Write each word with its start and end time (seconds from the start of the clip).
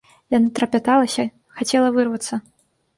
Яна 0.37 0.47
трапяталася, 0.59 1.27
хацела 1.61 1.95
вырвацца. 1.99 2.45